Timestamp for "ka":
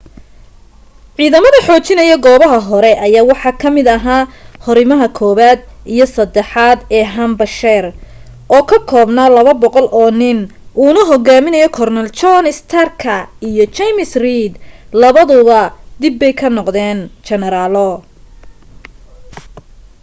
3.61-3.67, 8.69-8.77, 16.39-16.47